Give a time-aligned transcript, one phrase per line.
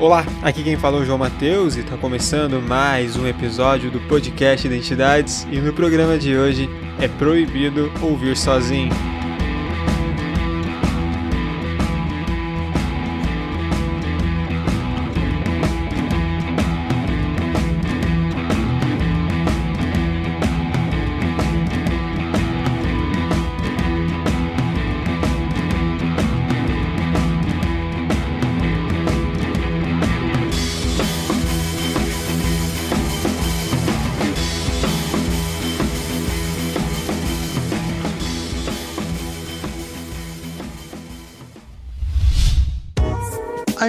[0.00, 4.00] Olá, aqui quem fala é o João Matheus e está começando mais um episódio do
[4.00, 9.19] podcast Identidades e no programa de hoje é proibido ouvir sozinho.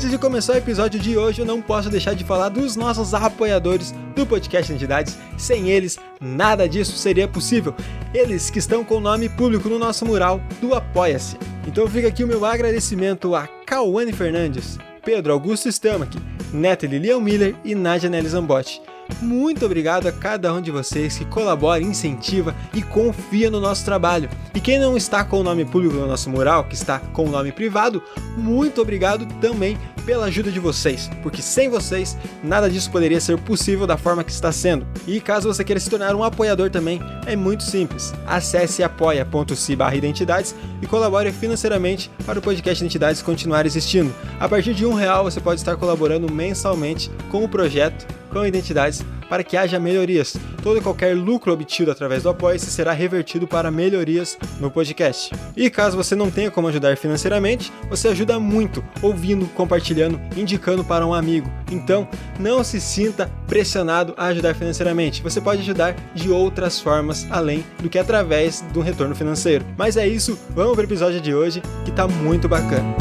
[0.00, 3.12] Antes de começar o episódio de hoje, eu não posso deixar de falar dos nossos
[3.12, 5.18] apoiadores do podcast Entidades.
[5.36, 7.74] Sem eles, nada disso seria possível.
[8.14, 11.36] Eles que estão com o nome público no nosso mural do Apoia-se.
[11.68, 16.16] Então fica aqui o meu agradecimento a Cauane Fernandes, Pedro Augusto Stamack,
[16.50, 18.80] Neto Lilian Miller e Nadia Nelly Zambotti.
[19.20, 24.28] Muito obrigado a cada um de vocês que colabora, incentiva e confia no nosso trabalho.
[24.54, 27.30] E quem não está com o nome público no nosso mural, que está com o
[27.30, 28.02] nome privado,
[28.36, 33.86] muito obrigado também pela ajuda de vocês, porque sem vocês nada disso poderia ser possível
[33.86, 34.86] da forma que está sendo.
[35.06, 38.12] E caso você queira se tornar um apoiador também, é muito simples.
[38.26, 44.12] Acesse apoia.se identidades e colabore financeiramente para o podcast Identidades continuar existindo.
[44.38, 49.04] A partir de um real você pode estar colaborando mensalmente com o projeto com identidades
[49.28, 50.36] para que haja melhorias.
[50.62, 55.32] Todo e qualquer lucro obtido através do Apoia-se será revertido para melhorias no podcast.
[55.56, 61.06] E caso você não tenha como ajudar financeiramente, você ajuda muito ouvindo, compartilhando, indicando para
[61.06, 61.50] um amigo.
[61.70, 62.08] Então,
[62.38, 65.22] não se sinta pressionado a ajudar financeiramente.
[65.22, 69.64] Você pode ajudar de outras formas além do que através do retorno financeiro.
[69.78, 72.96] Mas é isso, vamos para o episódio de hoje que está muito bacana.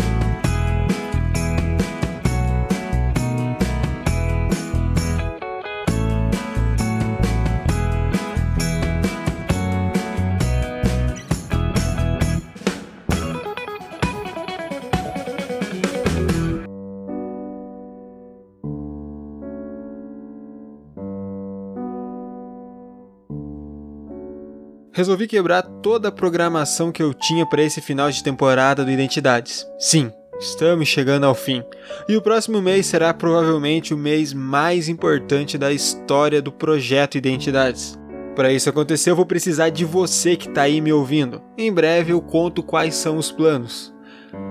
[24.99, 29.65] Resolvi quebrar toda a programação que eu tinha para esse final de temporada do Identidades.
[29.79, 31.63] Sim, estamos chegando ao fim.
[32.09, 37.97] E o próximo mês será provavelmente o mês mais importante da história do projeto Identidades.
[38.35, 41.41] Para isso acontecer, eu vou precisar de você que está aí me ouvindo.
[41.57, 43.93] Em breve eu conto quais são os planos.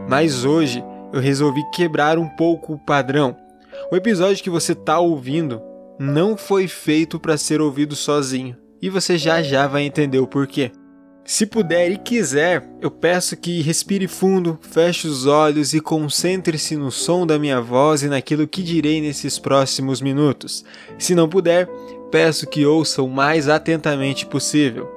[0.08, 0.82] Mas hoje
[1.12, 3.36] eu resolvi quebrar um pouco o padrão.
[3.92, 5.60] O episódio que você está ouvindo
[5.98, 10.72] não foi feito para ser ouvido sozinho e você já já vai entender o porquê.
[11.24, 16.90] Se puder e quiser, eu peço que respire fundo, feche os olhos e concentre-se no
[16.90, 20.64] som da minha voz e naquilo que direi nesses próximos minutos.
[20.98, 21.68] Se não puder,
[22.10, 24.88] peço que ouça o mais atentamente possível.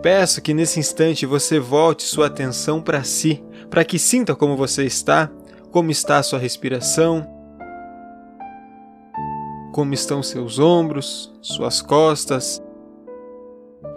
[0.00, 4.84] Peço que nesse instante você volte sua atenção para si, para que sinta como você
[4.86, 5.30] está,
[5.70, 7.28] como está a sua respiração,
[9.70, 12.62] como estão seus ombros, suas costas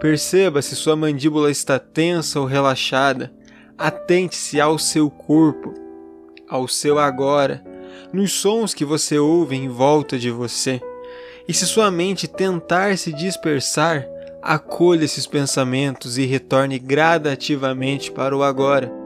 [0.00, 3.32] Perceba se sua mandíbula está tensa ou relaxada.
[3.78, 5.74] Atente-se ao seu corpo,
[6.48, 7.62] ao seu agora,
[8.12, 10.80] nos sons que você ouve em volta de você.
[11.48, 14.06] E se sua mente tentar se dispersar,
[14.42, 19.05] acolha esses pensamentos e retorne gradativamente para o agora.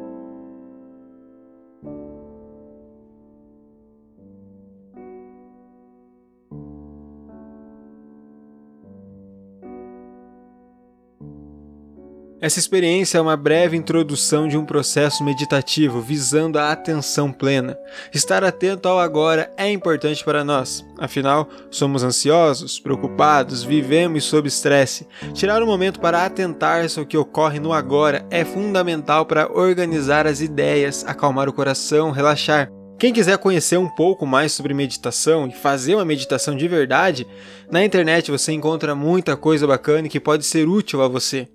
[12.40, 17.76] Essa experiência é uma breve introdução de um processo meditativo visando a atenção plena.
[18.14, 25.06] Estar atento ao agora é importante para nós, afinal, somos ansiosos, preocupados, vivemos sob estresse.
[25.34, 30.40] Tirar um momento para atentar-se ao que ocorre no agora é fundamental para organizar as
[30.40, 32.79] ideias, acalmar o coração, relaxar.
[33.00, 37.26] Quem quiser conhecer um pouco mais sobre meditação e fazer uma meditação de verdade,
[37.70, 41.48] na internet você encontra muita coisa bacana que pode ser útil a você.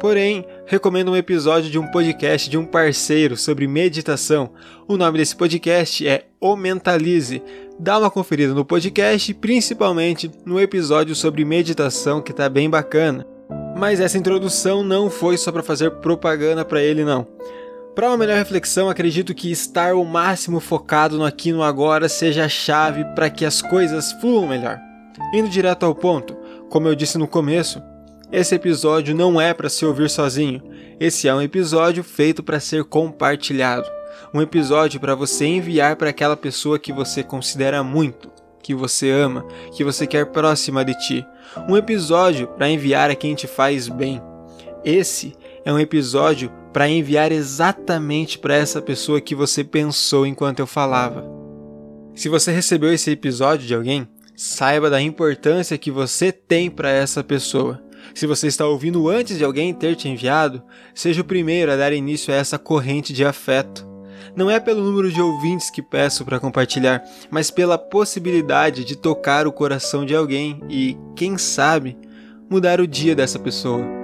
[0.00, 4.50] Porém, recomendo um episódio de um podcast de um parceiro sobre meditação.
[4.88, 7.42] O nome desse podcast é O Mentalize.
[7.78, 13.26] Dá uma conferida no podcast, principalmente no episódio sobre meditação que tá bem bacana.
[13.76, 17.26] Mas essa introdução não foi só para fazer propaganda para ele não.
[17.98, 22.44] Para uma melhor reflexão, acredito que estar o máximo focado no aqui no agora seja
[22.44, 24.78] a chave para que as coisas fluam melhor.
[25.34, 26.36] Indo direto ao ponto,
[26.70, 27.82] como eu disse no começo,
[28.30, 30.62] esse episódio não é para se ouvir sozinho.
[31.00, 33.90] Esse é um episódio feito para ser compartilhado.
[34.32, 38.30] Um episódio para você enviar para aquela pessoa que você considera muito,
[38.62, 39.44] que você ama,
[39.76, 41.26] que você quer próxima de ti.
[41.68, 44.22] Um episódio para enviar a quem te faz bem.
[44.84, 45.34] Esse
[45.64, 51.24] é um episódio para enviar exatamente para essa pessoa que você pensou enquanto eu falava.
[52.14, 57.24] Se você recebeu esse episódio de alguém, saiba da importância que você tem para essa
[57.24, 57.82] pessoa.
[58.14, 60.62] Se você está ouvindo antes de alguém ter te enviado,
[60.94, 63.86] seja o primeiro a dar início a essa corrente de afeto.
[64.36, 69.46] Não é pelo número de ouvintes que peço para compartilhar, mas pela possibilidade de tocar
[69.46, 71.96] o coração de alguém e, quem sabe,
[72.48, 73.97] mudar o dia dessa pessoa.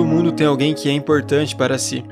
[0.00, 2.02] Todo mundo tem alguém que é importante para si.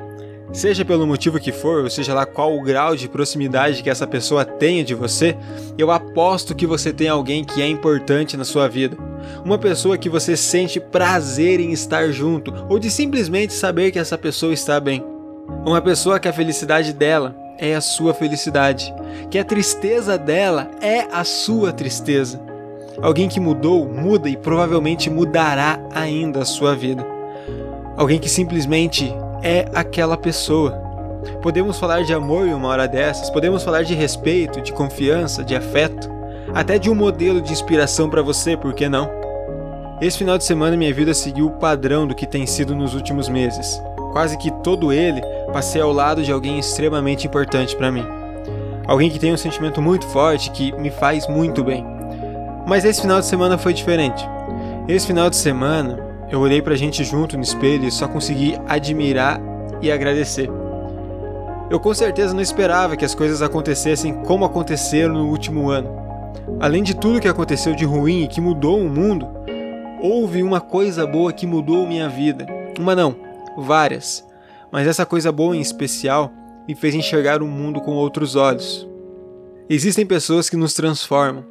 [0.52, 4.06] Seja pelo motivo que for, ou seja lá qual o grau de proximidade que essa
[4.06, 5.35] pessoa tenha de você,
[5.79, 8.94] eu aposto que você tem alguém que é importante na sua vida.
[9.43, 14.19] Uma pessoa que você sente prazer em estar junto, ou de simplesmente saber que essa
[14.19, 15.02] pessoa está bem.
[15.64, 18.94] Uma pessoa que a felicidade dela é a sua felicidade,
[19.31, 22.38] que a tristeza dela é a sua tristeza.
[23.00, 27.17] Alguém que mudou, muda e provavelmente mudará ainda a sua vida.
[27.98, 29.12] Alguém que simplesmente
[29.42, 30.70] é aquela pessoa.
[31.42, 35.56] Podemos falar de amor em uma hora dessas, podemos falar de respeito, de confiança, de
[35.56, 36.08] afeto,
[36.54, 39.10] até de um modelo de inspiração para você, por que não?
[40.00, 43.28] Esse final de semana minha vida seguiu o padrão do que tem sido nos últimos
[43.28, 43.82] meses.
[44.12, 45.20] Quase que todo ele
[45.52, 48.06] passei ao lado de alguém extremamente importante para mim.
[48.86, 51.84] Alguém que tem um sentimento muito forte que me faz muito bem.
[52.64, 54.24] Mas esse final de semana foi diferente.
[54.86, 59.40] Esse final de semana eu olhei pra gente junto no espelho e só consegui admirar
[59.80, 60.50] e agradecer.
[61.70, 65.88] Eu com certeza não esperava que as coisas acontecessem como aconteceram no último ano.
[66.60, 69.28] Além de tudo que aconteceu de ruim e que mudou o mundo,
[70.02, 72.46] houve uma coisa boa que mudou minha vida.
[72.78, 73.16] Uma não,
[73.56, 74.26] várias.
[74.70, 76.30] Mas essa coisa boa em especial
[76.66, 78.88] me fez enxergar o mundo com outros olhos.
[79.69, 81.44] Existem pessoas que nos transformam.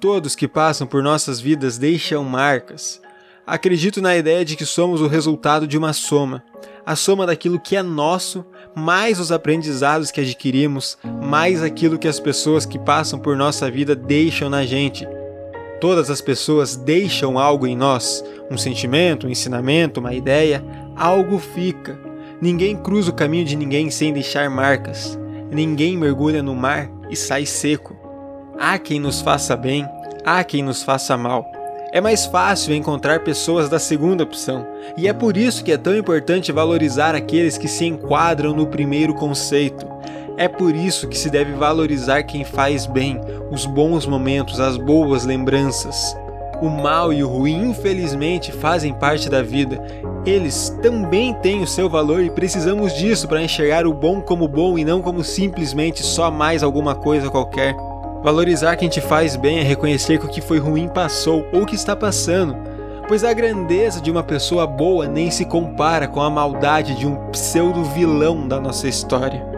[0.00, 3.00] Todos que passam por nossas vidas deixam marcas,
[3.46, 6.44] Acredito na ideia de que somos o resultado de uma soma,
[6.86, 8.44] a soma daquilo que é nosso,
[8.74, 13.96] mais os aprendizados que adquirimos, mais aquilo que as pessoas que passam por nossa vida
[13.96, 15.06] deixam na gente.
[15.80, 20.64] Todas as pessoas deixam algo em nós, um sentimento, um ensinamento, uma ideia,
[20.96, 21.98] algo fica.
[22.40, 25.18] Ninguém cruza o caminho de ninguém sem deixar marcas.
[25.50, 27.96] Ninguém mergulha no mar e sai seco.
[28.56, 29.84] Há quem nos faça bem,
[30.24, 31.61] há quem nos faça mal.
[31.92, 35.94] É mais fácil encontrar pessoas da segunda opção, e é por isso que é tão
[35.94, 39.86] importante valorizar aqueles que se enquadram no primeiro conceito.
[40.38, 43.20] É por isso que se deve valorizar quem faz bem,
[43.50, 46.16] os bons momentos, as boas lembranças.
[46.62, 49.78] O mal e o ruim, infelizmente, fazem parte da vida.
[50.24, 54.78] Eles também têm o seu valor e precisamos disso para enxergar o bom como bom
[54.78, 57.76] e não como simplesmente só mais alguma coisa qualquer.
[58.22, 61.74] Valorizar quem te faz bem é reconhecer que o que foi ruim passou ou que
[61.74, 62.56] está passando,
[63.08, 67.16] pois a grandeza de uma pessoa boa nem se compara com a maldade de um
[67.30, 69.51] pseudo-vilão da nossa história.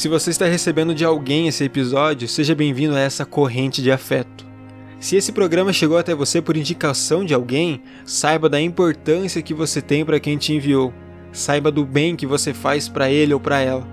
[0.00, 4.46] Se você está recebendo de alguém esse episódio, seja bem-vindo a essa corrente de afeto.
[4.98, 9.82] Se esse programa chegou até você por indicação de alguém, saiba da importância que você
[9.82, 10.90] tem para quem te enviou.
[11.32, 13.86] Saiba do bem que você faz para ele ou para ela.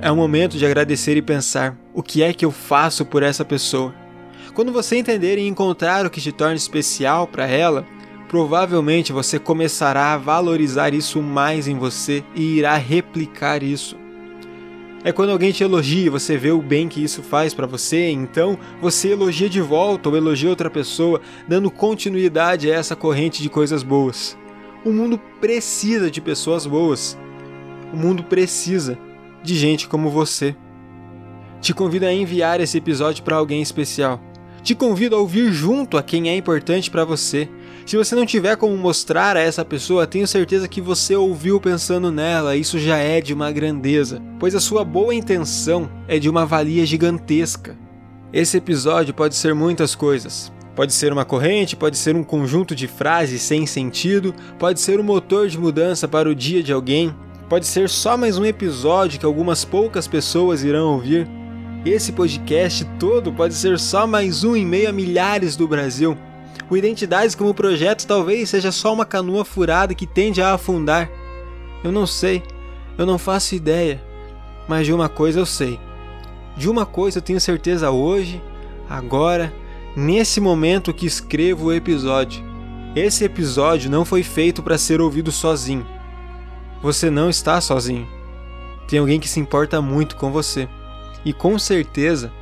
[0.00, 3.44] É o momento de agradecer e pensar: o que é que eu faço por essa
[3.44, 3.94] pessoa?
[4.54, 7.86] Quando você entender e encontrar o que te torna especial para ela,
[8.26, 14.05] provavelmente você começará a valorizar isso mais em você e irá replicar isso.
[15.06, 18.58] É quando alguém te elogia, você vê o bem que isso faz para você, então
[18.82, 23.84] você elogia de volta ou elogia outra pessoa, dando continuidade a essa corrente de coisas
[23.84, 24.36] boas.
[24.84, 27.16] O mundo precisa de pessoas boas.
[27.92, 28.98] O mundo precisa
[29.44, 30.56] de gente como você.
[31.60, 34.20] Te convido a enviar esse episódio para alguém especial.
[34.66, 37.48] Te convido a ouvir junto a quem é importante para você.
[37.86, 42.10] Se você não tiver como mostrar a essa pessoa, tenho certeza que você ouviu pensando
[42.10, 46.44] nela, isso já é de uma grandeza, pois a sua boa intenção é de uma
[46.44, 47.78] valia gigantesca.
[48.32, 50.52] Esse episódio pode ser muitas coisas.
[50.74, 55.04] Pode ser uma corrente, pode ser um conjunto de frases sem sentido, pode ser um
[55.04, 57.14] motor de mudança para o dia de alguém,
[57.48, 61.28] pode ser só mais um episódio que algumas poucas pessoas irão ouvir.
[61.86, 66.18] Esse podcast todo pode ser só mais um em meio a milhares do Brasil.
[66.68, 71.08] O Identidades como projeto talvez seja só uma canoa furada que tende a afundar.
[71.84, 72.42] Eu não sei,
[72.98, 74.02] eu não faço ideia,
[74.66, 75.78] mas de uma coisa eu sei.
[76.56, 78.42] De uma coisa eu tenho certeza hoje,
[78.90, 79.54] agora,
[79.96, 82.44] nesse momento que escrevo o episódio.
[82.96, 85.86] Esse episódio não foi feito para ser ouvido sozinho.
[86.82, 88.08] Você não está sozinho.
[88.88, 90.68] Tem alguém que se importa muito com você.
[91.24, 92.32] E com certeza,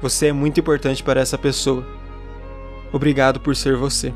[0.00, 1.84] você é muito importante para essa pessoa.
[2.92, 4.12] Obrigado por ser você.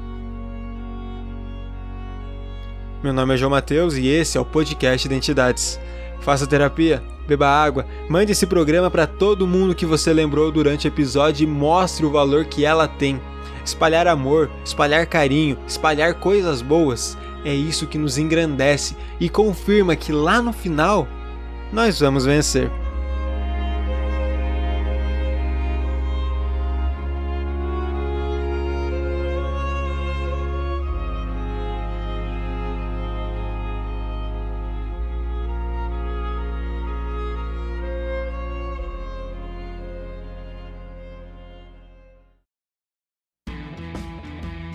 [3.02, 5.80] Meu nome é João Mateus e esse é o podcast Identidades.
[6.20, 10.88] Faça terapia, beba água, mande esse programa para todo mundo que você lembrou durante o
[10.88, 13.20] episódio e mostre o valor que ela tem.
[13.64, 20.12] Espalhar amor, espalhar carinho, espalhar coisas boas é isso que nos engrandece e confirma que
[20.12, 21.06] lá no final
[21.72, 22.70] nós vamos vencer.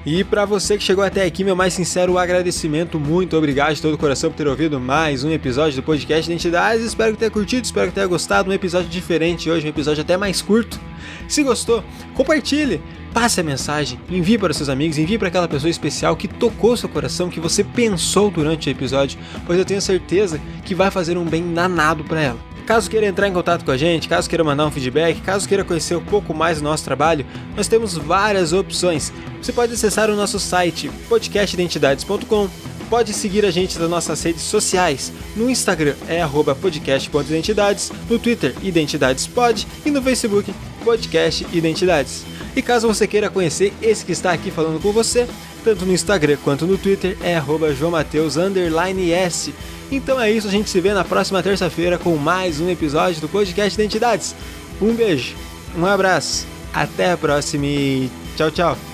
[0.05, 3.93] E para você que chegou até aqui, meu mais sincero agradecimento, muito obrigado de todo
[3.93, 6.83] o coração por ter ouvido mais um episódio do podcast Identidades.
[6.83, 8.50] Espero que tenha curtido, espero que tenha gostado.
[8.50, 10.77] Um episódio diferente hoje, um episódio até mais curto.
[11.25, 11.81] Se gostou,
[12.13, 12.81] compartilhe,
[13.13, 16.89] passe a mensagem, envie para seus amigos, envie para aquela pessoa especial que tocou seu
[16.89, 21.24] coração, que você pensou durante o episódio, pois eu tenho certeza que vai fazer um
[21.24, 22.52] bem danado para ela.
[22.65, 25.65] Caso queira entrar em contato com a gente, caso queira mandar um feedback, caso queira
[25.65, 27.25] conhecer um pouco mais do nosso trabalho,
[27.58, 29.12] nós temos várias opções.
[29.41, 32.50] Você pode acessar o nosso site podcastidentidades.com,
[32.89, 35.12] pode seguir a gente nas nossas redes sociais.
[35.36, 36.25] No Instagram é
[36.62, 40.53] podcast.identidades, no Twitter identidadespod e no Facebook
[40.86, 42.24] podcast identidades.
[42.55, 45.27] E caso você queira conhecer esse que está aqui falando com você,
[45.65, 47.41] tanto no Instagram quanto no Twitter é
[47.74, 49.53] joamateus_s.
[49.95, 53.29] Então é isso, a gente se vê na próxima terça-feira com mais um episódio do
[53.29, 54.35] podcast Identidades.
[54.81, 55.35] Um beijo,
[55.77, 58.92] um abraço, até a próxima e tchau, tchau.